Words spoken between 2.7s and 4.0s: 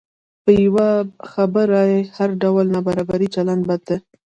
نابرابر چلند بد دی.